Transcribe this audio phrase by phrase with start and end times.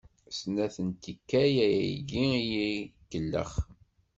[0.37, 3.51] Snat n tikkal ayagi i yi-ikellex.